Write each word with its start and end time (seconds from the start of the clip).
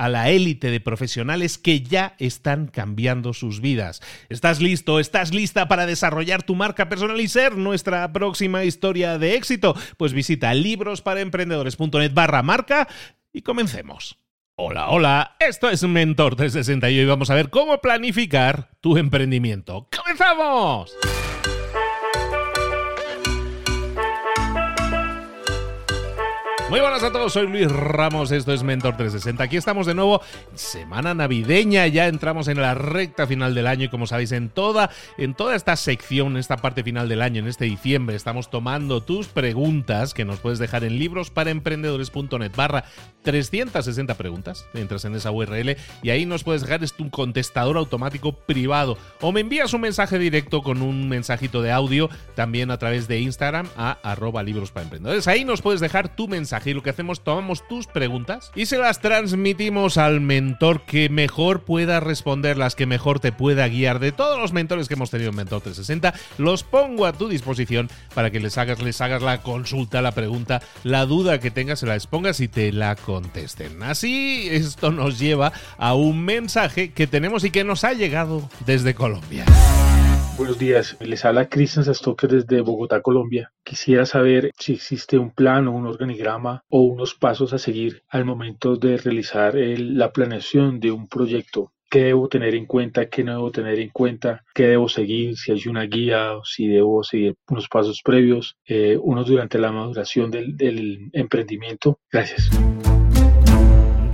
a 0.00 0.08
la 0.08 0.30
élite 0.30 0.70
de 0.70 0.80
profesionales 0.80 1.58
que 1.58 1.82
ya 1.82 2.14
están 2.18 2.68
cambiando 2.68 3.34
sus 3.34 3.60
vidas. 3.60 4.00
¿Estás 4.30 4.62
listo? 4.62 4.98
¿Estás 4.98 5.34
lista 5.34 5.68
para 5.68 5.84
desarrollar 5.84 6.42
tu 6.42 6.54
marca 6.54 6.88
personal 6.88 7.20
y 7.20 7.28
ser 7.28 7.58
nuestra 7.58 8.10
próxima 8.10 8.64
historia 8.64 9.18
de 9.18 9.34
éxito? 9.34 9.76
Pues 9.98 10.14
visita 10.14 10.54
librosparaemprendedores.net 10.54 12.14
barra 12.14 12.42
marca 12.42 12.88
y 13.30 13.42
comencemos. 13.42 14.16
Hola, 14.56 14.88
hola, 14.88 15.36
esto 15.38 15.68
es 15.68 15.82
Mentor 15.82 16.34
360 16.34 16.88
y 16.88 17.04
vamos 17.04 17.28
a 17.28 17.34
ver 17.34 17.50
cómo 17.50 17.82
planificar 17.82 18.70
tu 18.80 18.96
emprendimiento. 18.96 19.86
¡Comenzamos! 19.94 20.96
Muy 26.70 26.78
buenas 26.78 27.02
a 27.02 27.10
todos, 27.10 27.32
soy 27.32 27.48
Luis 27.48 27.68
Ramos, 27.68 28.30
esto 28.30 28.52
es 28.52 28.62
Mentor 28.62 28.96
360. 28.96 29.42
Aquí 29.42 29.56
estamos 29.56 29.86
de 29.86 29.94
nuevo, 29.94 30.22
semana 30.54 31.14
navideña, 31.14 31.88
ya 31.88 32.06
entramos 32.06 32.46
en 32.46 32.62
la 32.62 32.74
recta 32.74 33.26
final 33.26 33.56
del 33.56 33.66
año 33.66 33.86
y 33.86 33.88
como 33.88 34.06
sabéis, 34.06 34.30
en 34.30 34.50
toda, 34.50 34.88
en 35.18 35.34
toda 35.34 35.56
esta 35.56 35.74
sección, 35.74 36.28
en 36.28 36.36
esta 36.36 36.58
parte 36.58 36.84
final 36.84 37.08
del 37.08 37.22
año, 37.22 37.40
en 37.40 37.48
este 37.48 37.64
diciembre, 37.64 38.14
estamos 38.14 38.50
tomando 38.50 39.02
tus 39.02 39.26
preguntas 39.26 40.14
que 40.14 40.24
nos 40.24 40.38
puedes 40.38 40.60
dejar 40.60 40.84
en 40.84 40.96
librosparaemprendedores.net 40.96 42.52
barra 42.54 42.84
360 43.24 44.14
preguntas. 44.14 44.64
Entras 44.72 45.04
en 45.04 45.16
esa 45.16 45.32
URL 45.32 45.76
y 46.04 46.10
ahí 46.10 46.24
nos 46.24 46.44
puedes 46.44 46.62
dejar 46.62 46.88
tu 46.96 47.10
contestador 47.10 47.78
automático 47.78 48.32
privado 48.32 48.96
o 49.20 49.32
me 49.32 49.40
envías 49.40 49.74
un 49.74 49.80
mensaje 49.80 50.20
directo 50.20 50.62
con 50.62 50.82
un 50.82 51.08
mensajito 51.08 51.62
de 51.62 51.72
audio 51.72 52.08
también 52.36 52.70
a 52.70 52.78
través 52.78 53.08
de 53.08 53.18
Instagram 53.18 53.66
a 53.76 53.98
arroba 54.04 54.44
libros 54.44 54.70
para 54.70 54.84
emprendedores. 54.84 55.26
Ahí 55.26 55.44
nos 55.44 55.62
puedes 55.62 55.80
dejar 55.80 56.14
tu 56.14 56.28
mensaje 56.28 56.59
y 56.64 56.74
lo 56.74 56.82
que 56.82 56.90
hacemos, 56.90 57.22
tomamos 57.22 57.66
tus 57.66 57.86
preguntas 57.86 58.50
y 58.54 58.66
se 58.66 58.78
las 58.78 59.00
transmitimos 59.00 59.96
al 59.96 60.20
mentor 60.20 60.82
que 60.82 61.08
mejor 61.08 61.62
pueda 61.62 62.00
responderlas, 62.00 62.74
que 62.74 62.86
mejor 62.86 63.20
te 63.20 63.32
pueda 63.32 63.68
guiar. 63.68 63.98
De 63.98 64.12
todos 64.12 64.38
los 64.38 64.52
mentores 64.52 64.88
que 64.88 64.94
hemos 64.94 65.10
tenido 65.10 65.30
en 65.30 65.36
Mentor 65.36 65.62
360, 65.62 66.14
los 66.38 66.62
pongo 66.64 67.06
a 67.06 67.12
tu 67.12 67.28
disposición 67.28 67.88
para 68.14 68.30
que 68.30 68.40
les 68.40 68.58
hagas, 68.58 68.82
les 68.82 69.00
hagas 69.00 69.22
la 69.22 69.42
consulta, 69.42 70.02
la 70.02 70.12
pregunta, 70.12 70.60
la 70.84 71.06
duda 71.06 71.40
que 71.40 71.50
tengas, 71.50 71.80
se 71.80 71.86
la 71.86 71.94
expongas 71.94 72.40
y 72.40 72.48
te 72.48 72.72
la 72.72 72.96
contesten. 72.96 73.82
Así, 73.82 74.48
esto 74.50 74.90
nos 74.90 75.18
lleva 75.18 75.52
a 75.78 75.94
un 75.94 76.24
mensaje 76.24 76.92
que 76.92 77.06
tenemos 77.06 77.44
y 77.44 77.50
que 77.50 77.64
nos 77.64 77.84
ha 77.84 77.92
llegado 77.92 78.48
desde 78.66 78.94
Colombia. 78.94 79.44
Buenos 80.40 80.58
días, 80.58 80.96
les 81.00 81.26
habla 81.26 81.50
Cristian 81.50 81.84
Sastocker 81.84 82.30
desde 82.30 82.62
Bogotá, 82.62 83.02
Colombia. 83.02 83.52
Quisiera 83.62 84.06
saber 84.06 84.52
si 84.58 84.72
existe 84.72 85.18
un 85.18 85.32
plan 85.32 85.68
o 85.68 85.72
un 85.72 85.86
organigrama 85.86 86.64
o 86.70 86.80
unos 86.80 87.14
pasos 87.14 87.52
a 87.52 87.58
seguir 87.58 88.04
al 88.08 88.24
momento 88.24 88.76
de 88.76 88.96
realizar 88.96 89.54
la 89.54 90.12
planeación 90.12 90.80
de 90.80 90.92
un 90.92 91.08
proyecto. 91.08 91.74
¿Qué 91.90 92.04
debo 92.04 92.26
tener 92.30 92.54
en 92.54 92.64
cuenta? 92.64 93.10
¿Qué 93.10 93.22
no 93.22 93.32
debo 93.32 93.50
tener 93.50 93.78
en 93.80 93.90
cuenta? 93.90 94.42
¿Qué 94.54 94.68
debo 94.68 94.88
seguir? 94.88 95.36
Si 95.36 95.52
hay 95.52 95.62
una 95.68 95.82
guía 95.82 96.32
o 96.38 96.42
si 96.42 96.68
debo 96.68 97.04
seguir 97.04 97.34
unos 97.50 97.68
pasos 97.68 98.00
previos, 98.02 98.56
eh, 98.64 98.96
unos 98.98 99.26
durante 99.26 99.58
la 99.58 99.70
maduración 99.70 100.30
del 100.30 101.10
emprendimiento. 101.12 101.98
Gracias. 102.10 102.48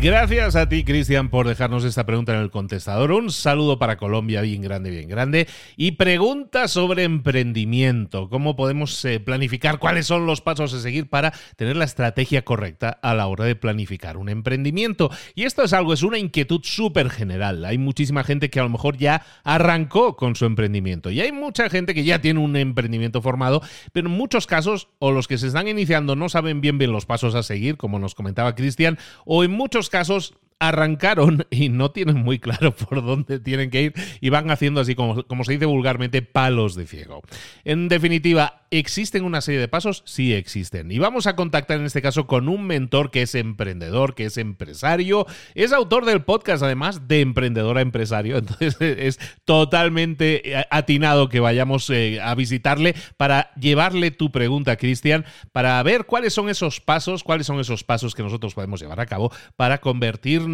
Gracias 0.06 0.54
a 0.54 0.68
ti, 0.68 0.84
Cristian, 0.84 1.30
por 1.30 1.48
dejarnos 1.48 1.82
esta 1.82 2.06
pregunta 2.06 2.32
en 2.32 2.38
el 2.38 2.52
contestador. 2.52 3.10
Un 3.10 3.32
saludo 3.32 3.80
para 3.80 3.96
Colombia, 3.96 4.40
bien 4.40 4.62
grande, 4.62 4.88
bien 4.88 5.08
grande. 5.08 5.48
Y 5.76 5.92
pregunta 5.92 6.68
sobre 6.68 7.02
emprendimiento. 7.02 8.28
¿Cómo 8.28 8.54
podemos 8.54 9.04
eh, 9.04 9.18
planificar? 9.18 9.80
¿Cuáles 9.80 10.06
son 10.06 10.24
los 10.24 10.42
pasos 10.42 10.72
a 10.74 10.80
seguir 10.80 11.10
para 11.10 11.32
tener 11.56 11.74
la 11.74 11.86
estrategia 11.86 12.44
correcta 12.44 12.90
a 13.02 13.14
la 13.14 13.26
hora 13.26 13.46
de 13.46 13.56
planificar 13.56 14.16
un 14.16 14.28
emprendimiento? 14.28 15.10
Y 15.34 15.42
esto 15.42 15.64
es 15.64 15.72
algo, 15.72 15.92
es 15.92 16.04
una 16.04 16.18
inquietud 16.18 16.60
súper 16.62 17.10
general. 17.10 17.64
Hay 17.64 17.76
muchísima 17.76 18.22
gente 18.22 18.48
que 18.48 18.60
a 18.60 18.62
lo 18.62 18.68
mejor 18.68 18.98
ya 18.98 19.24
arrancó 19.42 20.14
con 20.14 20.36
su 20.36 20.44
emprendimiento. 20.44 21.10
Y 21.10 21.20
hay 21.20 21.32
mucha 21.32 21.68
gente 21.68 21.94
que 21.94 22.04
ya 22.04 22.20
tiene 22.20 22.38
un 22.38 22.54
emprendimiento 22.54 23.22
formado, 23.22 23.60
pero 23.90 24.06
en 24.08 24.14
muchos 24.14 24.46
casos, 24.46 24.86
o 25.00 25.10
los 25.10 25.26
que 25.26 25.36
se 25.36 25.48
están 25.48 25.66
iniciando 25.66 26.14
no 26.14 26.28
saben 26.28 26.60
bien 26.60 26.78
bien 26.78 26.92
los 26.92 27.06
pasos 27.06 27.34
a 27.34 27.42
seguir, 27.42 27.76
como 27.76 27.98
nos 27.98 28.14
comentaba 28.14 28.54
Cristian, 28.54 28.98
o 29.24 29.42
en 29.42 29.50
muchos 29.50 29.90
casos 29.90 29.95
casos 29.96 30.34
arrancaron 30.58 31.46
y 31.50 31.68
no 31.68 31.90
tienen 31.90 32.16
muy 32.16 32.38
claro 32.38 32.74
por 32.76 33.04
dónde 33.04 33.38
tienen 33.40 33.70
que 33.70 33.82
ir 33.82 33.94
y 34.20 34.30
van 34.30 34.50
haciendo 34.50 34.80
así 34.80 34.94
como, 34.94 35.22
como 35.24 35.44
se 35.44 35.52
dice 35.52 35.66
vulgarmente 35.66 36.22
palos 36.22 36.74
de 36.74 36.86
ciego. 36.86 37.22
En 37.64 37.88
definitiva, 37.88 38.66
¿existen 38.70 39.24
una 39.24 39.40
serie 39.40 39.60
de 39.60 39.68
pasos? 39.68 40.02
Sí 40.06 40.32
existen. 40.34 40.90
Y 40.90 40.98
vamos 40.98 41.26
a 41.26 41.36
contactar 41.36 41.78
en 41.78 41.86
este 41.86 42.02
caso 42.02 42.26
con 42.26 42.48
un 42.48 42.66
mentor 42.66 43.10
que 43.10 43.22
es 43.22 43.34
emprendedor, 43.34 44.14
que 44.14 44.26
es 44.26 44.36
empresario, 44.38 45.26
es 45.54 45.72
autor 45.72 46.04
del 46.04 46.22
podcast 46.22 46.62
además 46.62 47.06
de 47.08 47.20
emprendedor 47.20 47.78
a 47.78 47.82
empresario. 47.82 48.38
Entonces 48.38 48.76
es 48.80 49.18
totalmente 49.44 50.58
eh, 50.58 50.64
atinado 50.70 51.28
que 51.28 51.40
vayamos 51.40 51.88
eh, 51.90 52.20
a 52.22 52.34
visitarle 52.34 52.94
para 53.16 53.52
llevarle 53.54 54.10
tu 54.10 54.32
pregunta, 54.32 54.76
Cristian, 54.76 55.24
para 55.52 55.82
ver 55.82 56.06
cuáles 56.06 56.32
son 56.32 56.48
esos 56.48 56.80
pasos, 56.80 57.22
cuáles 57.22 57.46
son 57.46 57.60
esos 57.60 57.84
pasos 57.84 58.14
que 58.14 58.22
nosotros 58.22 58.54
podemos 58.54 58.80
llevar 58.80 59.00
a 59.00 59.06
cabo 59.06 59.30
para 59.56 59.78
convertir 59.78 60.45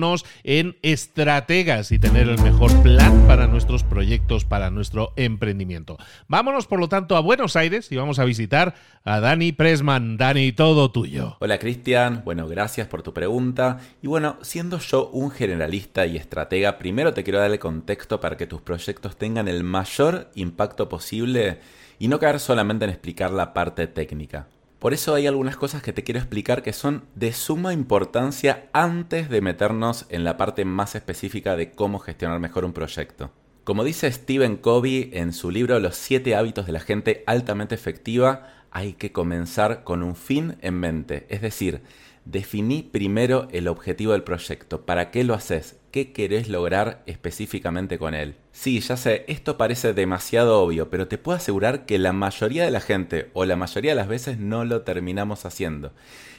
en 0.45 0.77
estrategas 0.83 1.93
y 1.93 1.99
tener 1.99 2.29
el 2.29 2.41
mejor 2.41 2.71
plan 2.83 3.27
para 3.27 3.47
nuestros 3.47 3.85
proyectos, 3.85 4.45
para 4.45 4.71
nuestro 4.71 5.13
emprendimiento. 5.17 5.99
Vámonos, 6.29 6.67
por 6.67 6.81
lo 6.81 6.89
tanto, 6.89 7.17
a 7.17 7.21
Buenos 7.21 7.57
Aires 7.57 7.91
y 7.93 7.97
vamos 7.97 8.19
a 8.19 8.25
visitar 8.25 8.75
a 9.05 9.21
Dani 9.21 9.53
Presman. 9.53 10.17
Dani, 10.17 10.53
todo 10.53 10.91
tuyo. 10.91 11.37
Hola, 11.41 11.59
Cristian. 11.59 12.23
Bueno, 12.25 12.49
gracias 12.49 12.87
por 12.89 13.03
tu 13.03 13.13
pregunta. 13.13 13.79
Y 14.03 14.07
bueno, 14.07 14.39
siendo 14.43 14.79
yo 14.79 15.09
un 15.11 15.31
generalista 15.31 16.07
y 16.07 16.17
estratega, 16.17 16.79
primero 16.79 17.13
te 17.15 17.25
quiero 17.25 17.39
dar 17.39 17.51
el 17.51 17.59
contexto 17.59 18.21
para 18.21 18.37
que 18.37 18.47
tus 18.47 18.61
proyectos 18.61 19.17
tengan 19.17 19.49
el 19.49 19.65
mayor 19.65 20.31
impacto 20.35 20.89
posible 20.89 21.61
y 21.99 22.09
no 22.09 22.19
caer 22.19 22.41
solamente 22.41 22.85
en 22.85 22.91
explicar 22.91 23.31
la 23.31 23.55
parte 23.55 23.87
técnica. 23.87 24.47
Por 24.83 24.95
eso 24.95 25.15
hay 25.15 25.29
algunas 25.29 25.57
cosas 25.57 25.81
que 25.81 25.93
te 25.93 26.03
quiero 26.03 26.19
explicar 26.19 26.65
que 26.65 26.73
son 26.73 27.05
de 27.15 27.33
suma 27.33 27.73
importancia 27.73 28.69
antes 28.73 29.31
de 29.31 29.41
meternos 29.41 30.07
en 30.09 30.25
la 30.25 30.37
parte 30.37 30.65
más 30.65 30.97
específica 30.97 31.55
de 31.55 31.71
cómo 31.71 32.01
gestionar 32.01 32.41
mejor 32.41 32.65
un 32.65 32.73
proyecto. 32.73 33.31
Como 33.63 33.85
dice 33.85 34.11
Stephen 34.11 34.57
Covey 34.57 35.11
en 35.13 35.33
su 35.35 35.53
libro 35.53 35.79
Los 35.79 35.95
siete 35.95 36.35
hábitos 36.35 36.67
de 36.67 36.73
la 36.73 36.81
gente 36.81 37.23
altamente 37.29 37.77
efectiva, 37.77 38.49
hay 38.73 38.95
que 38.95 39.13
comenzar 39.13 39.85
con 39.85 40.03
un 40.03 40.17
fin 40.17 40.57
en 40.63 40.75
mente. 40.75 41.27
Es 41.29 41.43
decir, 41.43 41.83
definí 42.25 42.83
primero 42.83 43.49
el 43.51 43.69
objetivo 43.69 44.13
del 44.13 44.23
proyecto. 44.23 44.87
¿Para 44.87 45.11
qué 45.11 45.25
lo 45.25 45.35
haces? 45.35 45.79
¿Qué 45.91 46.13
querés 46.13 46.49
lograr 46.49 47.03
específicamente 47.07 47.99
con 47.99 48.15
él? 48.15 48.37
Sí, 48.53 48.81
ya 48.81 48.97
sé, 48.97 49.25
esto 49.29 49.57
parece 49.57 49.93
demasiado 49.93 50.63
obvio, 50.63 50.89
pero 50.89 51.09
te 51.09 51.19
puedo 51.19 51.37
asegurar 51.37 51.85
que 51.85 51.99
la 51.99 52.13
mayoría 52.13 52.65
de 52.65 52.71
la 52.71 52.81
gente 52.81 53.31
o 53.35 53.45
la 53.45 53.57
mayoría 53.57 53.93
de 53.93 53.97
las 53.97 54.09
veces 54.09 54.39
no 54.39 54.65
lo 54.65 54.83
terminamos 54.83 55.45
haciendo. 55.45 55.93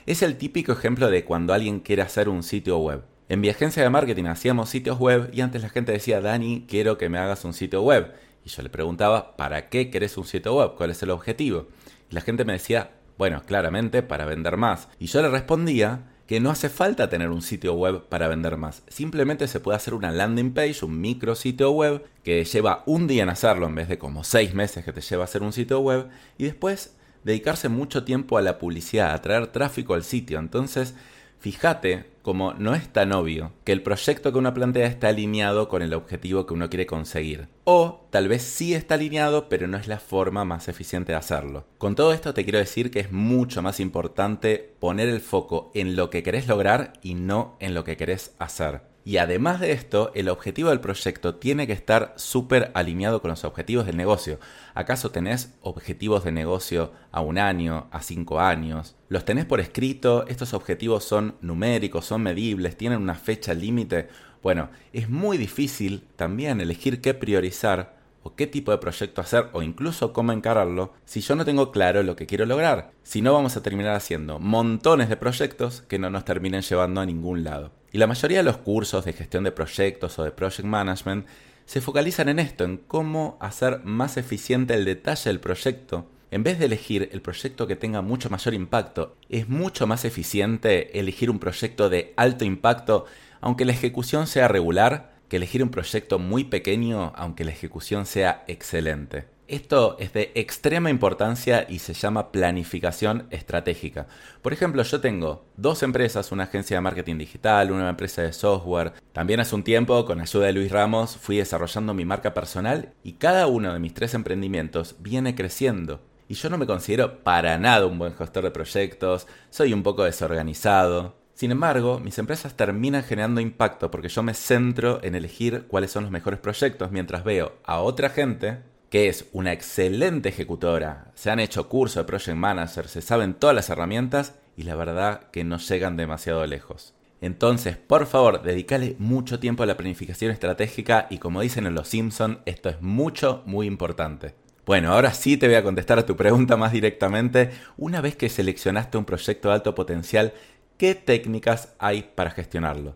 Es 0.06 0.22
el 0.22 0.38
típico 0.38 0.72
ejemplo 0.72 1.10
de 1.10 1.24
cuando 1.24 1.54
alguien 1.54 1.80
quiere 1.80 2.02
hacer 2.02 2.30
un 2.30 2.44
sitio 2.44 2.78
web. 2.80 3.04
En 3.30 3.40
mi 3.40 3.50
agencia 3.50 3.84
de 3.84 3.90
marketing 3.90 4.26
hacíamos 4.26 4.70
sitios 4.70 5.00
web 5.00 5.30
y 5.34 5.42
antes 5.42 5.62
la 5.62 5.70
gente 5.70 5.92
decía, 5.92 6.20
Dani, 6.20 6.66
quiero 6.68 6.98
que 6.98 7.10
me 7.10 7.18
hagas 7.18 7.46
un 7.46 7.54
sitio 7.54 7.82
web. 7.82 8.14
Y 8.46 8.50
yo 8.50 8.62
le 8.62 8.70
preguntaba, 8.70 9.38
¿para 9.38 9.70
qué 9.70 9.90
querés 9.90 10.18
un 10.18 10.26
sitio 10.26 10.56
web? 10.56 10.74
¿Cuál 10.76 10.92
es 10.92 11.02
el 11.04 11.12
objetivo? 11.12 11.68
Y 12.12 12.16
la 12.16 12.22
gente 12.22 12.44
me 12.44 12.54
decía, 12.54 12.92
bueno, 13.18 13.44
claramente 13.46 14.04
para 14.04 14.26
vender 14.26 14.58
más. 14.58 14.90
Y 15.00 15.08
yo 15.08 15.22
le 15.22 15.30
respondía, 15.30 16.04
que 16.28 16.40
no 16.40 16.50
hace 16.50 16.70
falta 16.70 17.10
tener 17.10 17.30
un 17.30 17.42
sitio 17.42 17.74
web 17.74 18.08
para 18.08 18.28
vender 18.28 18.58
más. 18.58 18.84
Simplemente 18.88 19.48
se 19.48 19.60
puede 19.60 19.76
hacer 19.76 19.94
una 19.94 20.12
landing 20.12 20.54
page, 20.54 20.86
un 20.86 21.00
micro 21.02 21.36
sitio 21.36 21.72
web, 21.72 22.06
que 22.24 22.44
lleva 22.46 22.84
un 22.86 23.08
día 23.08 23.24
en 23.24 23.30
hacerlo 23.30 23.68
en 23.68 23.76
vez 23.76 23.90
de 23.90 23.98
como 23.98 24.24
seis 24.24 24.54
meses 24.54 24.86
que 24.86 24.94
te 24.94 25.02
lleva 25.02 25.24
a 25.24 25.26
hacer 25.26 25.44
un 25.44 25.54
sitio 25.54 25.80
web, 25.80 26.08
y 26.38 26.46
después 26.46 26.96
dedicarse 27.24 27.70
mucho 27.70 28.04
tiempo 28.04 28.38
a 28.38 28.42
la 28.42 28.58
publicidad, 28.58 29.14
a 29.14 29.22
traer 29.22 29.48
tráfico 29.48 29.94
al 29.94 30.04
sitio. 30.04 30.40
Entonces, 30.40 30.96
fíjate 31.40 32.13
como 32.24 32.54
no 32.54 32.74
es 32.74 32.92
tan 32.92 33.12
obvio 33.12 33.52
que 33.66 33.74
el 33.74 33.84
proyecto 33.84 34.32
que 34.32 34.40
uno 34.40 34.54
plantea 34.54 34.88
está 34.88 35.10
alineado 35.10 35.70
con 35.70 35.82
el 35.84 35.94
objetivo 35.94 36.48
que 36.48 36.54
uno 36.54 36.70
quiere 36.70 36.88
conseguir. 36.88 37.50
O 37.66 38.08
tal 38.10 38.30
vez 38.30 38.42
sí 38.42 38.74
está 38.74 38.96
alineado, 38.96 39.50
pero 39.50 39.68
no 39.68 39.78
es 39.78 39.88
la 39.88 40.00
forma 40.00 40.46
más 40.46 40.70
eficiente 40.70 41.12
de 41.12 41.18
hacerlo. 41.18 41.68
Con 41.78 41.96
todo 41.96 42.14
esto 42.14 42.34
te 42.34 42.44
quiero 42.44 42.60
decir 42.60 42.90
que 42.90 43.02
es 43.02 43.12
mucho 43.12 43.62
más 43.62 43.80
importante 43.80 44.74
poner 44.80 45.10
el 45.10 45.20
foco 45.20 45.70
en 45.76 45.96
lo 45.96 46.10
que 46.10 46.24
querés 46.24 46.48
lograr 46.48 46.94
y 47.02 47.14
no 47.14 47.58
en 47.60 47.74
lo 47.74 47.84
que 47.84 47.98
querés 47.98 48.34
hacer. 48.40 48.93
Y 49.06 49.18
además 49.18 49.60
de 49.60 49.74
esto, 49.74 50.12
el 50.16 50.30
objetivo 50.30 50.70
del 50.70 50.80
proyecto 50.80 51.36
tiene 51.36 51.68
que 51.68 51.74
estar 51.74 52.14
súper 52.16 52.72
alineado 52.74 53.22
con 53.22 53.32
los 53.32 53.44
objetivos 53.44 53.86
del 53.86 53.98
negocio. 53.98 54.40
¿Acaso 54.76 55.12
tenés 55.12 55.54
objetivos 55.62 56.24
de 56.24 56.32
negocio 56.32 56.94
a 57.12 57.20
un 57.20 57.38
año, 57.38 57.88
a 57.92 58.02
cinco 58.02 58.40
años? 58.40 58.96
¿Los 59.10 59.26
tenés 59.26 59.46
por 59.46 59.60
escrito? 59.60 60.26
¿Estos 60.28 60.54
objetivos 60.54 61.04
son 61.04 61.36
numéricos, 61.42 62.06
son 62.06 62.24
medibles, 62.24 62.78
tienen 62.78 63.02
una 63.02 63.16
fecha 63.16 63.54
límite? 63.54 64.08
Bueno, 64.42 64.70
es 64.94 65.10
muy 65.10 65.38
difícil 65.38 66.04
también 66.16 66.62
elegir 66.62 67.02
qué 67.02 67.14
priorizar 67.14 67.98
o 68.24 68.36
qué 68.36 68.48
tipo 68.48 68.72
de 68.72 68.78
proyecto 68.78 69.20
hacer 69.20 69.50
o 69.52 69.62
incluso 69.62 70.14
cómo 70.14 70.32
encararlo 70.32 70.94
si 71.04 71.20
yo 71.20 71.36
no 71.36 71.44
tengo 71.44 71.72
claro 71.72 72.04
lo 72.04 72.16
que 72.16 72.26
quiero 72.26 72.46
lograr. 72.46 72.92
Si 73.04 73.22
no 73.22 73.34
vamos 73.34 73.58
a 73.58 73.64
terminar 73.64 73.96
haciendo 73.96 74.40
montones 74.40 75.10
de 75.10 75.18
proyectos 75.18 75.82
que 75.82 76.00
no 76.00 76.10
nos 76.10 76.24
terminen 76.24 76.62
llevando 76.62 77.02
a 77.02 77.06
ningún 77.06 77.44
lado. 77.44 77.83
Y 77.94 78.00
la 78.00 78.08
mayoría 78.08 78.40
de 78.40 78.44
los 78.44 78.58
cursos 78.58 79.06
de 79.06 79.14
gestión 79.14 79.44
de 79.44 79.52
proyectos 79.52 80.18
o 80.18 80.24
de 80.24 80.32
project 80.32 80.66
management 80.66 81.28
se 81.66 81.80
focalizan 81.80 82.28
en 82.28 82.40
esto, 82.40 82.64
en 82.64 82.78
cómo 82.78 83.38
hacer 83.40 83.82
más 83.84 84.18
eficiente 84.18 84.74
el 84.74 84.84
detalle 84.84 85.30
del 85.30 85.40
proyecto. 85.40 86.10
En 86.32 86.42
vez 86.42 86.58
de 86.58 86.66
elegir 86.66 87.10
el 87.14 87.22
proyecto 87.22 87.68
que 87.68 87.76
tenga 87.76 88.02
mucho 88.02 88.32
mayor 88.32 88.56
impacto, 88.56 89.16
es 89.30 89.48
mucho 89.48 89.86
más 89.86 90.06
eficiente 90.06 91.00
elegir 91.00 91.30
un 91.30 91.38
proyecto 91.38 91.88
de 91.88 92.16
alto 92.18 92.46
impacto, 92.46 93.06
aunque 93.42 93.64
la 93.64 93.74
ejecución 93.74 94.26
sea 94.26 94.48
regular, 94.48 95.14
que 95.30 95.38
elegir 95.38 95.62
un 95.62 95.70
proyecto 95.70 96.18
muy 96.18 96.46
pequeño, 96.46 97.14
aunque 97.16 97.46
la 97.46 97.52
ejecución 97.52 98.08
sea 98.08 98.44
excelente. 98.48 99.33
Esto 99.50 99.98
es 100.00 100.14
de 100.14 100.32
extrema 100.36 100.90
importancia 100.90 101.66
y 101.68 101.80
se 101.80 101.94
llama 101.94 102.32
planificación 102.32 103.28
estratégica. 103.30 104.08
Por 104.42 104.54
ejemplo, 104.54 104.84
yo 104.84 105.02
tengo 105.02 105.44
dos 105.58 105.84
empresas, 105.84 106.32
una 106.32 106.46
agencia 106.46 106.78
de 106.78 106.82
marketing 106.82 107.18
digital, 107.18 107.72
una 107.72 107.90
empresa 107.90 108.22
de 108.22 108.32
software. 108.32 108.94
También 109.12 109.42
hace 109.42 109.54
un 109.54 109.66
tiempo, 109.66 110.06
con 110.06 110.22
ayuda 110.22 110.46
de 110.46 110.54
Luis 110.54 110.72
Ramos, 110.72 111.18
fui 111.18 111.38
desarrollando 111.38 111.94
mi 111.94 112.06
marca 112.06 112.34
personal 112.34 112.94
y 113.04 113.14
cada 113.14 113.48
uno 113.48 113.74
de 113.74 113.80
mis 113.80 113.94
tres 113.94 114.14
emprendimientos 114.14 114.96
viene 115.00 115.36
creciendo. 115.36 116.00
Y 116.30 116.36
yo 116.36 116.50
no 116.50 116.58
me 116.58 116.66
considero 116.66 117.22
para 117.22 117.58
nada 117.58 117.86
un 117.86 118.00
buen 118.00 118.16
gestor 118.16 118.46
de 118.46 118.52
proyectos, 118.52 119.28
soy 119.50 119.74
un 119.74 119.84
poco 119.84 120.06
desorganizado. 120.06 121.18
Sin 121.34 121.52
embargo, 121.52 122.00
mis 122.00 122.18
empresas 122.18 122.56
terminan 122.56 123.04
generando 123.04 123.42
impacto 123.42 123.92
porque 123.92 124.08
yo 124.08 124.24
me 124.24 124.36
centro 124.36 125.04
en 125.04 125.16
elegir 125.16 125.66
cuáles 125.68 125.92
son 125.92 126.04
los 126.04 126.14
mejores 126.14 126.40
proyectos 126.40 126.92
mientras 126.92 127.26
veo 127.26 127.58
a 127.66 127.82
otra 127.82 128.08
gente 128.08 128.72
que 128.94 129.08
es 129.08 129.26
una 129.32 129.52
excelente 129.52 130.30
ejecutora. 130.30 131.12
Se 131.16 131.32
han 131.32 131.40
hecho 131.40 131.68
cursos 131.68 131.96
de 131.96 132.04
Project 132.04 132.38
Manager, 132.38 132.88
se 132.88 133.02
saben 133.02 133.34
todas 133.34 133.56
las 133.56 133.72
herramientas 133.72 134.36
y 134.56 134.66
la 134.66 134.76
verdad 134.76 135.32
que 135.32 135.44
no 135.44 135.58
llegan 135.58 135.98
demasiado 135.98 136.46
lejos. 136.46 136.94
Entonces, 137.20 137.76
por 137.76 138.06
favor, 138.06 138.44
dedícale 138.44 138.96
mucho 139.00 139.40
tiempo 139.40 139.64
a 139.64 139.66
la 139.66 139.78
planificación 139.78 140.30
estratégica 140.30 141.08
y 141.10 141.18
como 141.18 141.42
dicen 141.42 141.66
en 141.66 141.74
Los 141.74 141.88
Simpson, 141.88 142.42
esto 142.46 142.70
es 142.70 142.84
mucho, 142.84 143.42
muy 143.48 143.66
importante. 143.66 144.36
Bueno, 144.64 144.94
ahora 144.94 145.12
sí 145.16 145.38
te 145.38 145.48
voy 145.48 145.56
a 145.56 145.64
contestar 145.64 145.98
a 145.98 146.06
tu 146.06 146.16
pregunta 146.16 146.56
más 146.56 146.72
directamente. 146.72 147.50
Una 147.78 148.00
vez 148.00 148.16
que 148.16 148.30
seleccionaste 148.30 149.00
un 149.00 149.06
proyecto 149.06 149.48
de 149.48 149.56
alto 149.56 149.74
potencial, 149.74 150.36
¿qué 150.78 150.94
técnicas 150.94 151.74
hay 151.80 152.12
para 152.14 152.30
gestionarlo? 152.30 152.96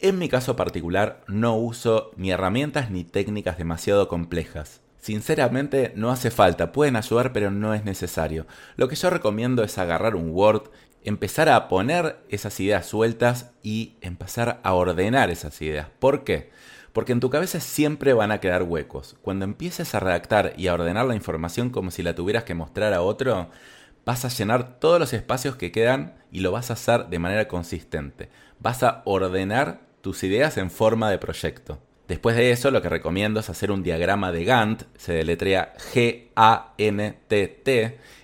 En 0.00 0.18
mi 0.18 0.30
caso 0.30 0.56
particular, 0.56 1.22
no 1.28 1.54
uso 1.56 2.12
ni 2.16 2.30
herramientas 2.30 2.90
ni 2.90 3.04
técnicas 3.04 3.58
demasiado 3.58 4.08
complejas. 4.08 4.80
Sinceramente 5.04 5.92
no 5.96 6.10
hace 6.10 6.30
falta, 6.30 6.72
pueden 6.72 6.96
ayudar 6.96 7.34
pero 7.34 7.50
no 7.50 7.74
es 7.74 7.84
necesario. 7.84 8.46
Lo 8.76 8.88
que 8.88 8.96
yo 8.96 9.10
recomiendo 9.10 9.62
es 9.62 9.76
agarrar 9.76 10.16
un 10.16 10.30
Word, 10.30 10.70
empezar 11.02 11.50
a 11.50 11.68
poner 11.68 12.24
esas 12.30 12.58
ideas 12.58 12.86
sueltas 12.86 13.50
y 13.62 13.98
empezar 14.00 14.60
a 14.62 14.72
ordenar 14.72 15.28
esas 15.28 15.60
ideas. 15.60 15.88
¿Por 15.98 16.24
qué? 16.24 16.50
Porque 16.94 17.12
en 17.12 17.20
tu 17.20 17.28
cabeza 17.28 17.60
siempre 17.60 18.14
van 18.14 18.32
a 18.32 18.40
quedar 18.40 18.62
huecos. 18.62 19.16
Cuando 19.20 19.44
empieces 19.44 19.94
a 19.94 20.00
redactar 20.00 20.54
y 20.56 20.68
a 20.68 20.72
ordenar 20.72 21.04
la 21.04 21.14
información 21.14 21.68
como 21.68 21.90
si 21.90 22.02
la 22.02 22.14
tuvieras 22.14 22.44
que 22.44 22.54
mostrar 22.54 22.94
a 22.94 23.02
otro, 23.02 23.50
vas 24.06 24.24
a 24.24 24.28
llenar 24.28 24.80
todos 24.80 24.98
los 24.98 25.12
espacios 25.12 25.56
que 25.56 25.70
quedan 25.70 26.14
y 26.32 26.40
lo 26.40 26.50
vas 26.50 26.70
a 26.70 26.72
hacer 26.72 27.08
de 27.08 27.18
manera 27.18 27.46
consistente. 27.46 28.30
Vas 28.58 28.82
a 28.82 29.02
ordenar 29.04 29.80
tus 30.00 30.24
ideas 30.24 30.56
en 30.56 30.70
forma 30.70 31.10
de 31.10 31.18
proyecto. 31.18 31.78
Después 32.08 32.36
de 32.36 32.50
eso, 32.50 32.70
lo 32.70 32.82
que 32.82 32.90
recomiendo 32.90 33.40
es 33.40 33.48
hacer 33.48 33.70
un 33.70 33.82
diagrama 33.82 34.30
de 34.30 34.44
Gantt, 34.44 34.82
se 34.98 35.14
deletrea 35.14 35.72
G-A-N-T-T. 35.94 36.38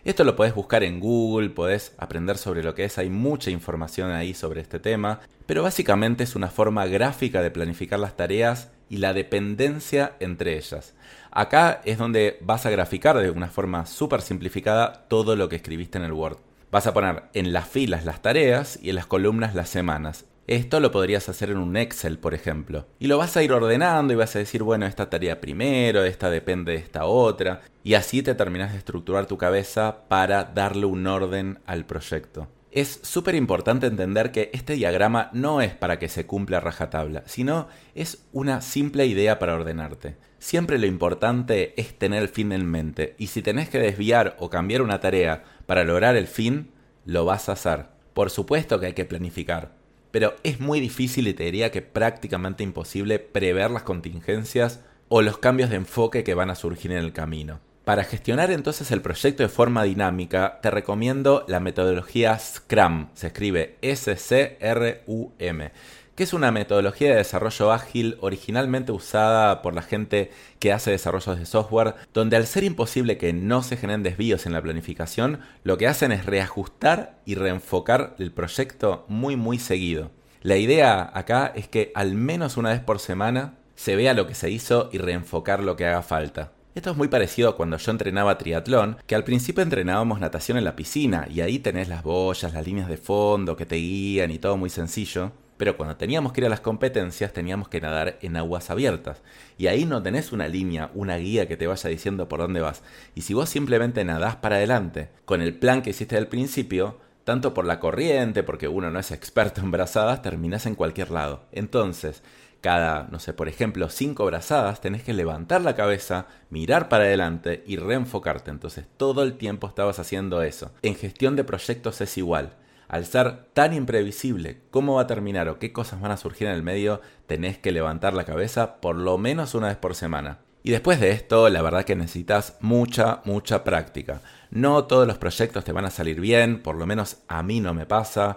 Esto 0.04 0.24
lo 0.24 0.36
podés 0.36 0.54
buscar 0.54 0.84
en 0.84 1.00
Google, 1.00 1.48
podés 1.48 1.94
aprender 1.96 2.36
sobre 2.36 2.62
lo 2.62 2.74
que 2.74 2.84
es, 2.84 2.98
hay 2.98 3.08
mucha 3.08 3.50
información 3.50 4.10
ahí 4.10 4.34
sobre 4.34 4.60
este 4.60 4.80
tema, 4.80 5.20
pero 5.46 5.62
básicamente 5.62 6.24
es 6.24 6.36
una 6.36 6.48
forma 6.48 6.84
gráfica 6.86 7.40
de 7.40 7.50
planificar 7.50 7.98
las 7.98 8.18
tareas 8.18 8.70
y 8.90 8.98
la 8.98 9.14
dependencia 9.14 10.14
entre 10.20 10.58
ellas. 10.58 10.94
Acá 11.30 11.80
es 11.86 11.96
donde 11.96 12.36
vas 12.42 12.66
a 12.66 12.70
graficar 12.70 13.16
de 13.16 13.30
una 13.30 13.48
forma 13.48 13.86
súper 13.86 14.20
simplificada 14.20 15.06
todo 15.08 15.36
lo 15.36 15.48
que 15.48 15.56
escribiste 15.56 15.96
en 15.96 16.04
el 16.04 16.12
Word. 16.12 16.36
Vas 16.70 16.86
a 16.86 16.92
poner 16.92 17.22
en 17.32 17.54
las 17.54 17.66
filas 17.66 18.04
las 18.04 18.20
tareas 18.20 18.78
y 18.82 18.90
en 18.90 18.96
las 18.96 19.06
columnas 19.06 19.54
las 19.54 19.70
semanas. 19.70 20.26
Esto 20.50 20.80
lo 20.80 20.90
podrías 20.90 21.28
hacer 21.28 21.50
en 21.50 21.58
un 21.58 21.76
Excel, 21.76 22.18
por 22.18 22.34
ejemplo. 22.34 22.88
Y 22.98 23.06
lo 23.06 23.18
vas 23.18 23.36
a 23.36 23.42
ir 23.44 23.52
ordenando 23.52 24.12
y 24.12 24.16
vas 24.16 24.34
a 24.34 24.40
decir, 24.40 24.64
bueno, 24.64 24.84
esta 24.84 25.08
tarea 25.08 25.40
primero, 25.40 26.02
esta 26.02 26.28
depende 26.28 26.72
de 26.72 26.78
esta 26.78 27.04
otra. 27.04 27.60
Y 27.84 27.94
así 27.94 28.20
te 28.24 28.34
terminas 28.34 28.72
de 28.72 28.78
estructurar 28.78 29.26
tu 29.26 29.38
cabeza 29.38 30.08
para 30.08 30.42
darle 30.42 30.86
un 30.86 31.06
orden 31.06 31.60
al 31.66 31.86
proyecto. 31.86 32.48
Es 32.72 32.98
súper 33.04 33.36
importante 33.36 33.86
entender 33.86 34.32
que 34.32 34.50
este 34.52 34.72
diagrama 34.72 35.30
no 35.32 35.60
es 35.60 35.72
para 35.72 36.00
que 36.00 36.08
se 36.08 36.26
cumpla 36.26 36.58
rajatabla, 36.58 37.22
sino 37.26 37.68
es 37.94 38.26
una 38.32 38.60
simple 38.60 39.06
idea 39.06 39.38
para 39.38 39.54
ordenarte. 39.54 40.16
Siempre 40.40 40.80
lo 40.80 40.86
importante 40.86 41.80
es 41.80 41.96
tener 41.96 42.22
el 42.22 42.28
fin 42.28 42.50
en 42.50 42.66
mente, 42.66 43.14
y 43.18 43.28
si 43.28 43.40
tenés 43.40 43.68
que 43.68 43.78
desviar 43.78 44.34
o 44.40 44.50
cambiar 44.50 44.82
una 44.82 44.98
tarea 44.98 45.44
para 45.66 45.84
lograr 45.84 46.16
el 46.16 46.26
fin, 46.26 46.72
lo 47.04 47.24
vas 47.24 47.48
a 47.48 47.52
hacer. 47.52 47.86
Por 48.14 48.30
supuesto 48.30 48.80
que 48.80 48.86
hay 48.86 48.92
que 48.94 49.04
planificar, 49.04 49.79
pero 50.10 50.34
es 50.42 50.60
muy 50.60 50.80
difícil 50.80 51.28
y 51.28 51.34
te 51.34 51.44
diría 51.44 51.70
que 51.70 51.82
prácticamente 51.82 52.62
imposible 52.62 53.18
prever 53.18 53.70
las 53.70 53.82
contingencias 53.82 54.80
o 55.08 55.22
los 55.22 55.38
cambios 55.38 55.70
de 55.70 55.76
enfoque 55.76 56.24
que 56.24 56.34
van 56.34 56.50
a 56.50 56.54
surgir 56.54 56.92
en 56.92 56.98
el 56.98 57.12
camino. 57.12 57.60
Para 57.84 58.04
gestionar 58.04 58.50
entonces 58.50 58.90
el 58.90 59.02
proyecto 59.02 59.42
de 59.42 59.48
forma 59.48 59.82
dinámica, 59.82 60.60
te 60.62 60.70
recomiendo 60.70 61.44
la 61.48 61.60
metodología 61.60 62.38
Scrum, 62.38 63.08
se 63.14 63.28
escribe 63.28 63.78
S-C-R-U-M, 63.82 65.72
que 66.14 66.24
es 66.24 66.32
una 66.32 66.50
metodología 66.50 67.10
de 67.10 67.16
desarrollo 67.16 67.72
ágil 67.72 68.18
originalmente 68.20 68.92
usada 68.92 69.62
por 69.62 69.74
la 69.74 69.82
gente 69.82 70.30
que 70.58 70.72
hace 70.72 70.90
desarrollos 70.90 71.38
de 71.38 71.46
software, 71.46 71.94
donde 72.12 72.36
al 72.36 72.46
ser 72.46 72.64
imposible 72.64 73.18
que 73.18 73.32
no 73.32 73.62
se 73.62 73.76
generen 73.76 74.02
desvíos 74.02 74.46
en 74.46 74.52
la 74.52 74.62
planificación, 74.62 75.40
lo 75.64 75.78
que 75.78 75.86
hacen 75.86 76.12
es 76.12 76.26
reajustar 76.26 77.18
y 77.24 77.34
reenfocar 77.34 78.14
el 78.18 78.32
proyecto 78.32 79.04
muy 79.08 79.36
muy 79.36 79.58
seguido. 79.58 80.10
La 80.42 80.56
idea 80.56 81.10
acá 81.14 81.52
es 81.54 81.68
que 81.68 81.92
al 81.94 82.14
menos 82.14 82.56
una 82.56 82.70
vez 82.70 82.80
por 82.80 82.98
semana 82.98 83.54
se 83.74 83.96
vea 83.96 84.14
lo 84.14 84.26
que 84.26 84.34
se 84.34 84.50
hizo 84.50 84.90
y 84.92 84.98
reenfocar 84.98 85.62
lo 85.62 85.76
que 85.76 85.86
haga 85.86 86.02
falta. 86.02 86.52
Esto 86.74 86.92
es 86.92 86.96
muy 86.96 87.08
parecido 87.08 87.48
a 87.48 87.56
cuando 87.56 87.78
yo 87.78 87.90
entrenaba 87.90 88.38
triatlón, 88.38 88.96
que 89.06 89.16
al 89.16 89.24
principio 89.24 89.62
entrenábamos 89.62 90.20
natación 90.20 90.56
en 90.56 90.64
la 90.64 90.76
piscina 90.76 91.26
y 91.28 91.40
ahí 91.40 91.58
tenés 91.58 91.88
las 91.88 92.02
boyas, 92.02 92.52
las 92.52 92.64
líneas 92.64 92.88
de 92.88 92.96
fondo 92.96 93.56
que 93.56 93.66
te 93.66 93.76
guían 93.76 94.30
y 94.30 94.38
todo 94.38 94.56
muy 94.56 94.70
sencillo. 94.70 95.32
Pero 95.60 95.76
cuando 95.76 95.98
teníamos 95.98 96.32
que 96.32 96.40
ir 96.40 96.46
a 96.46 96.48
las 96.48 96.60
competencias 96.60 97.34
teníamos 97.34 97.68
que 97.68 97.82
nadar 97.82 98.16
en 98.22 98.38
aguas 98.38 98.70
abiertas. 98.70 99.20
Y 99.58 99.66
ahí 99.66 99.84
no 99.84 100.02
tenés 100.02 100.32
una 100.32 100.48
línea, 100.48 100.90
una 100.94 101.18
guía 101.18 101.46
que 101.46 101.58
te 101.58 101.66
vaya 101.66 101.90
diciendo 101.90 102.30
por 102.30 102.40
dónde 102.40 102.62
vas. 102.62 102.82
Y 103.14 103.20
si 103.20 103.34
vos 103.34 103.50
simplemente 103.50 104.02
nadás 104.02 104.36
para 104.36 104.56
adelante, 104.56 105.10
con 105.26 105.42
el 105.42 105.52
plan 105.52 105.82
que 105.82 105.90
hiciste 105.90 106.16
al 106.16 106.28
principio, 106.28 106.96
tanto 107.24 107.52
por 107.52 107.66
la 107.66 107.78
corriente, 107.78 108.42
porque 108.42 108.68
uno 108.68 108.90
no 108.90 108.98
es 108.98 109.10
experto 109.10 109.60
en 109.60 109.70
brazadas, 109.70 110.22
terminás 110.22 110.64
en 110.64 110.76
cualquier 110.76 111.10
lado. 111.10 111.42
Entonces, 111.52 112.22
cada, 112.62 113.08
no 113.10 113.18
sé, 113.18 113.34
por 113.34 113.46
ejemplo, 113.46 113.90
cinco 113.90 114.24
brazadas, 114.24 114.80
tenés 114.80 115.02
que 115.02 115.12
levantar 115.12 115.60
la 115.60 115.76
cabeza, 115.76 116.26
mirar 116.48 116.88
para 116.88 117.04
adelante 117.04 117.64
y 117.66 117.76
reenfocarte. 117.76 118.50
Entonces 118.50 118.86
todo 118.96 119.22
el 119.22 119.34
tiempo 119.34 119.66
estabas 119.66 119.98
haciendo 119.98 120.40
eso. 120.40 120.70
En 120.80 120.94
gestión 120.94 121.36
de 121.36 121.44
proyectos 121.44 122.00
es 122.00 122.16
igual. 122.16 122.54
Al 122.90 123.06
ser 123.06 123.46
tan 123.54 123.72
imprevisible 123.72 124.60
cómo 124.70 124.96
va 124.96 125.02
a 125.02 125.06
terminar 125.06 125.48
o 125.48 125.58
qué 125.58 125.72
cosas 125.72 126.02
van 126.02 126.12
a 126.12 126.18
surgir 126.18 126.48
en 126.48 126.52
el 126.52 126.62
medio, 126.62 127.00
tenés 127.26 127.56
que 127.56 127.72
levantar 127.72 128.12
la 128.12 128.24
cabeza 128.24 128.82
por 128.82 128.96
lo 128.96 129.16
menos 129.16 129.54
una 129.54 129.68
vez 129.68 129.78
por 129.78 129.94
semana. 129.94 130.40
Y 130.62 130.72
después 130.72 131.00
de 131.00 131.12
esto, 131.12 131.48
la 131.48 131.62
verdad 131.62 131.84
que 131.84 131.96
necesitas 131.96 132.58
mucha, 132.60 133.22
mucha 133.24 133.64
práctica. 133.64 134.20
No 134.50 134.84
todos 134.84 135.06
los 135.06 135.16
proyectos 135.16 135.64
te 135.64 135.72
van 135.72 135.86
a 135.86 135.90
salir 135.90 136.20
bien, 136.20 136.60
por 136.60 136.76
lo 136.76 136.84
menos 136.84 137.18
a 137.28 137.42
mí 137.42 137.60
no 137.60 137.72
me 137.72 137.86
pasa 137.86 138.36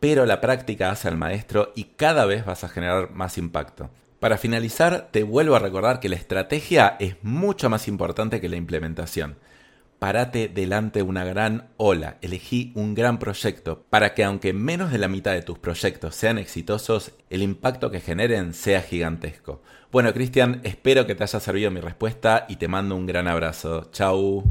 pero 0.00 0.24
la 0.24 0.40
práctica 0.40 0.90
hace 0.90 1.08
al 1.08 1.18
maestro 1.18 1.72
y 1.76 1.84
cada 1.84 2.24
vez 2.24 2.44
vas 2.44 2.64
a 2.64 2.68
generar 2.68 3.10
más 3.12 3.36
impacto. 3.38 3.90
Para 4.18 4.38
finalizar, 4.38 5.08
te 5.12 5.22
vuelvo 5.22 5.54
a 5.54 5.60
recordar 5.60 6.00
que 6.00 6.08
la 6.08 6.16
estrategia 6.16 6.96
es 6.98 7.16
mucho 7.22 7.70
más 7.70 7.86
importante 7.86 8.40
que 8.40 8.48
la 8.48 8.56
implementación. 8.56 9.36
Parate 10.00 10.48
delante 10.48 11.00
de 11.00 11.02
una 11.02 11.24
gran 11.26 11.68
ola, 11.76 12.16
elegí 12.22 12.72
un 12.74 12.94
gran 12.94 13.18
proyecto 13.18 13.84
para 13.90 14.14
que 14.14 14.24
aunque 14.24 14.54
menos 14.54 14.90
de 14.90 14.96
la 14.96 15.08
mitad 15.08 15.32
de 15.32 15.42
tus 15.42 15.58
proyectos 15.58 16.14
sean 16.14 16.38
exitosos, 16.38 17.12
el 17.28 17.42
impacto 17.42 17.90
que 17.90 18.00
generen 18.00 18.54
sea 18.54 18.80
gigantesco. 18.80 19.60
Bueno, 19.92 20.14
Cristian, 20.14 20.62
espero 20.64 21.06
que 21.06 21.14
te 21.14 21.24
haya 21.24 21.38
servido 21.38 21.70
mi 21.70 21.80
respuesta 21.80 22.46
y 22.48 22.56
te 22.56 22.66
mando 22.66 22.96
un 22.96 23.04
gran 23.04 23.28
abrazo. 23.28 23.90
Chau. 23.92 24.42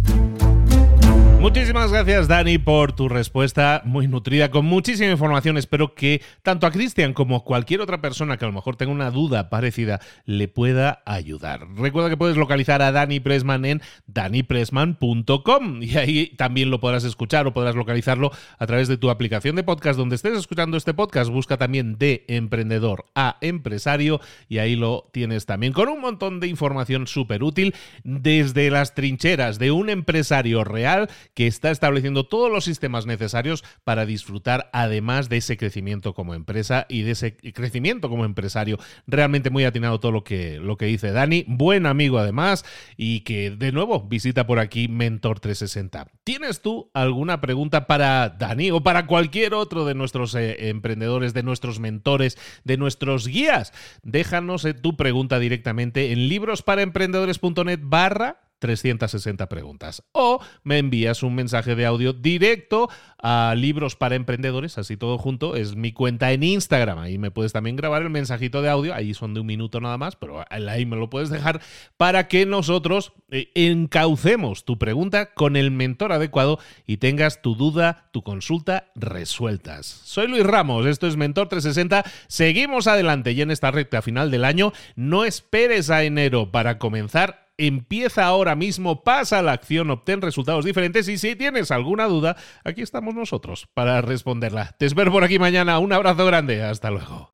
Muchísimas 1.39 1.89
gracias 1.89 2.27
Dani 2.27 2.57
por 2.57 2.91
tu 2.91 3.07
respuesta 3.07 3.81
muy 3.85 4.09
nutrida, 4.09 4.51
con 4.51 4.65
muchísima 4.65 5.09
información. 5.09 5.57
Espero 5.57 5.95
que 5.95 6.21
tanto 6.43 6.67
a 6.67 6.71
Cristian 6.71 7.13
como 7.13 7.45
cualquier 7.45 7.79
otra 7.79 8.01
persona 8.01 8.35
que 8.35 8.43
a 8.43 8.49
lo 8.49 8.53
mejor 8.53 8.75
tenga 8.75 8.91
una 8.91 9.09
duda 9.09 9.49
parecida 9.49 10.01
le 10.25 10.49
pueda 10.49 11.01
ayudar. 11.05 11.65
Recuerda 11.77 12.09
que 12.09 12.17
puedes 12.17 12.35
localizar 12.35 12.81
a 12.81 12.91
Dani 12.91 13.21
Pressman 13.21 13.63
en 13.63 13.81
danipressman.com 14.05 15.81
y 15.81 15.97
ahí 15.97 16.35
también 16.35 16.71
lo 16.71 16.81
podrás 16.81 17.05
escuchar 17.05 17.47
o 17.47 17.53
podrás 17.53 17.73
localizarlo 17.73 18.31
a 18.57 18.67
través 18.67 18.89
de 18.89 18.97
tu 18.97 19.09
aplicación 19.09 19.55
de 19.55 19.63
podcast 19.63 19.97
donde 19.97 20.17
estés 20.17 20.37
escuchando 20.37 20.75
este 20.75 20.93
podcast. 20.93 21.31
Busca 21.31 21.55
también 21.55 21.97
de 21.97 22.25
emprendedor 22.27 23.05
a 23.15 23.37
empresario 23.39 24.19
y 24.49 24.57
ahí 24.57 24.75
lo 24.75 25.09
tienes 25.13 25.45
también 25.45 25.71
con 25.71 25.87
un 25.87 26.01
montón 26.01 26.41
de 26.41 26.47
información 26.47 27.07
súper 27.07 27.43
útil 27.43 27.73
desde 28.03 28.69
las 28.69 28.93
trincheras 28.93 29.57
de 29.57 29.71
un 29.71 29.89
empresario 29.89 30.65
real 30.65 31.09
que 31.39 31.47
está 31.47 31.71
estableciendo 31.71 32.25
todos 32.25 32.51
los 32.51 32.65
sistemas 32.65 33.05
necesarios 33.05 33.63
para 33.85 34.05
disfrutar 34.05 34.69
además 34.73 35.29
de 35.29 35.37
ese 35.37 35.55
crecimiento 35.55 36.13
como 36.13 36.33
empresa 36.33 36.85
y 36.89 37.03
de 37.03 37.11
ese 37.11 37.37
crecimiento 37.37 38.09
como 38.09 38.25
empresario. 38.25 38.77
Realmente 39.07 39.49
muy 39.49 39.63
atinado 39.63 40.01
todo 40.01 40.11
lo 40.11 40.25
que, 40.25 40.59
lo 40.59 40.75
que 40.75 40.87
dice 40.87 41.13
Dani, 41.13 41.45
buen 41.47 41.85
amigo 41.85 42.17
además 42.19 42.65
y 42.97 43.21
que 43.21 43.51
de 43.51 43.71
nuevo 43.71 44.01
visita 44.01 44.45
por 44.45 44.59
aquí 44.59 44.89
Mentor 44.89 45.39
360. 45.39 46.11
¿Tienes 46.25 46.61
tú 46.61 46.91
alguna 46.93 47.39
pregunta 47.39 47.87
para 47.87 48.27
Dani 48.27 48.71
o 48.71 48.83
para 48.83 49.07
cualquier 49.07 49.53
otro 49.53 49.85
de 49.85 49.95
nuestros 49.95 50.35
eh, 50.35 50.67
emprendedores, 50.67 51.33
de 51.33 51.43
nuestros 51.43 51.79
mentores, 51.79 52.37
de 52.65 52.75
nuestros 52.75 53.29
guías? 53.29 53.71
Déjanos 54.03 54.65
eh, 54.65 54.73
tu 54.73 54.97
pregunta 54.97 55.39
directamente 55.39 56.11
en 56.11 56.27
librosparaemprendedores.net 56.27 57.79
barra 57.81 58.48
360 58.59 59.49
preguntas. 59.49 60.03
O 60.11 60.39
me 60.63 60.77
envías 60.77 61.23
un 61.23 61.35
mensaje 61.35 61.75
de 61.75 61.85
audio 61.85 62.13
directo 62.13 62.89
a 63.21 63.55
Libros 63.57 63.95
para 63.95 64.15
Emprendedores, 64.15 64.77
así 64.77 64.97
todo 64.97 65.17
junto, 65.17 65.55
es 65.55 65.75
mi 65.75 65.91
cuenta 65.91 66.31
en 66.31 66.43
Instagram. 66.43 66.99
Ahí 66.99 67.17
me 67.17 67.31
puedes 67.31 67.53
también 67.53 67.75
grabar 67.75 68.01
el 68.01 68.09
mensajito 68.09 68.61
de 68.61 68.69
audio, 68.69 68.93
ahí 68.93 69.13
son 69.13 69.33
de 69.33 69.39
un 69.39 69.47
minuto 69.47 69.81
nada 69.81 69.97
más, 69.97 70.15
pero 70.15 70.45
ahí 70.49 70.85
me 70.85 70.95
lo 70.95 71.09
puedes 71.09 71.29
dejar 71.29 71.61
para 71.97 72.27
que 72.27 72.45
nosotros 72.45 73.13
eh, 73.31 73.51
encaucemos 73.55 74.65
tu 74.65 74.77
pregunta 74.77 75.33
con 75.33 75.55
el 75.55 75.71
mentor 75.71 76.11
adecuado 76.11 76.59
y 76.85 76.97
tengas 76.97 77.41
tu 77.41 77.55
duda, 77.55 78.09
tu 78.11 78.23
consulta 78.23 78.91
resueltas. 78.95 79.85
Soy 79.85 80.27
Luis 80.27 80.43
Ramos, 80.43 80.85
esto 80.85 81.07
es 81.07 81.17
Mentor 81.17 81.49
360, 81.49 82.03
seguimos 82.27 82.87
adelante 82.87 83.31
y 83.31 83.41
en 83.41 83.51
esta 83.51 83.71
recta 83.71 84.01
final 84.01 84.31
del 84.31 84.45
año 84.45 84.73
no 84.95 85.25
esperes 85.25 85.89
a 85.89 86.03
enero 86.03 86.51
para 86.51 86.77
comenzar 86.79 87.48
empieza 87.59 88.25
ahora 88.25 88.55
mismo, 88.55 89.03
pasa 89.03 89.41
la 89.41 89.51
acción, 89.51 89.91
obtén 89.91 90.21
resultados 90.21 90.65
diferentes 90.65 91.07
y 91.09 91.17
si 91.17 91.35
tienes 91.35 91.71
alguna 91.71 92.05
duda, 92.05 92.37
aquí 92.63 92.81
estamos 92.81 93.13
nosotros 93.13 93.67
para 93.73 94.01
responderla. 94.01 94.75
Te 94.79 94.85
espero 94.85 95.11
por 95.11 95.23
aquí 95.23 95.39
mañana, 95.39 95.77
un 95.79 95.91
abrazo 95.91 96.25
grande, 96.25 96.63
hasta 96.63 96.89
luego. 96.89 97.33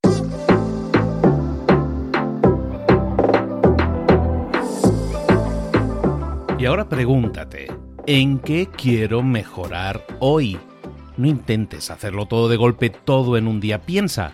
Y 6.57 6.65
ahora 6.65 6.89
pregúntate, 6.89 7.67
¿en 8.07 8.39
qué 8.39 8.67
quiero 8.75 9.21
mejorar 9.21 10.03
hoy? 10.19 10.57
No 11.17 11.27
intentes 11.27 11.91
hacerlo 11.91 12.25
todo 12.25 12.49
de 12.49 12.57
golpe, 12.57 12.89
todo 12.89 13.37
en 13.37 13.47
un 13.47 13.59
día. 13.59 13.81
Piensa, 13.81 14.33